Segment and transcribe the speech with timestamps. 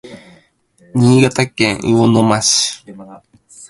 [0.95, 2.83] 新潟県魚沼市